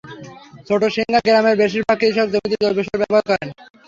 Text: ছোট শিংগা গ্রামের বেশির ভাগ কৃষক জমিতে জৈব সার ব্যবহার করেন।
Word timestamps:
ছোট 0.67 0.81
শিংগা 0.95 1.19
গ্রামের 1.25 1.55
বেশির 1.61 1.83
ভাগ 1.87 1.97
কৃষক 2.01 2.27
জমিতে 2.33 2.57
জৈব 2.63 2.77
সার 2.79 2.99
ব্যবহার 3.01 3.25
করেন। 3.29 3.49